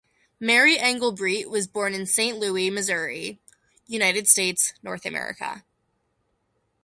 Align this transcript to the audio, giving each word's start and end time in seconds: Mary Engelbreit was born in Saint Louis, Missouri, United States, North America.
Mary 0.39 0.79
Engelbreit 0.79 1.45
was 1.47 1.67
born 1.67 1.93
in 1.93 2.07
Saint 2.07 2.39
Louis, 2.39 2.71
Missouri, 2.71 3.39
United 3.85 4.27
States, 4.27 4.73
North 4.81 5.05
America. 5.05 5.63